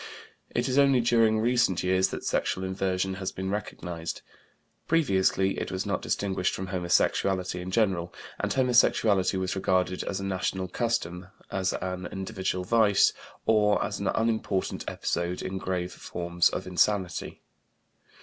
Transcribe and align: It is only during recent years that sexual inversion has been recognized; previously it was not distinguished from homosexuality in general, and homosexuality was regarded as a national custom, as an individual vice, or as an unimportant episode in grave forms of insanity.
It 0.49 0.67
is 0.67 0.79
only 0.79 0.99
during 0.99 1.39
recent 1.39 1.83
years 1.83 2.07
that 2.07 2.25
sexual 2.25 2.63
inversion 2.63 3.13
has 3.21 3.31
been 3.31 3.51
recognized; 3.51 4.23
previously 4.87 5.59
it 5.59 5.71
was 5.71 5.85
not 5.85 6.01
distinguished 6.01 6.55
from 6.55 6.65
homosexuality 6.73 7.61
in 7.61 7.69
general, 7.69 8.11
and 8.39 8.51
homosexuality 8.51 9.37
was 9.37 9.55
regarded 9.55 10.03
as 10.03 10.19
a 10.19 10.23
national 10.25 10.69
custom, 10.69 11.27
as 11.51 11.73
an 11.73 12.07
individual 12.07 12.63
vice, 12.63 13.13
or 13.45 13.85
as 13.85 13.99
an 13.99 14.07
unimportant 14.07 14.83
episode 14.87 15.43
in 15.43 15.59
grave 15.59 15.91
forms 15.93 16.49
of 16.49 16.65
insanity. 16.65 17.43